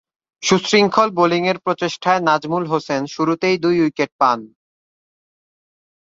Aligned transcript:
সুশৃঙ্খল 0.43 1.09
বোলিংয়ের 1.11 1.57
প্রচেষ্টায় 1.59 2.21
নাজমুল 2.21 2.63
হোসেন 2.65 3.01
শুরুতেই 3.05 3.55
দুই 3.57 3.75
উইকেট 3.81 4.11
পান। 4.19 4.39